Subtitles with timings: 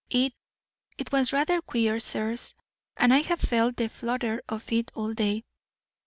[0.09, 0.33] It
[0.97, 2.55] it was rather queer, sirs,
[2.97, 5.43] and I have felt the flutter of it all day.